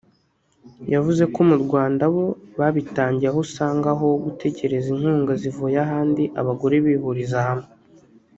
yavuze 0.93 1.23
ko 1.33 1.39
mu 1.49 1.55
Rwanda 1.63 2.03
bo 2.13 2.25
babitangiye 2.59 3.29
aho 3.31 3.39
usanga 3.45 3.87
aho 3.95 4.07
gutegereza 4.25 4.87
inkunga 4.95 5.33
zivuye 5.41 5.77
ahandi 5.85 6.23
abagore 6.41 6.75
bihuriza 6.85 7.37
hamwe 7.47 7.67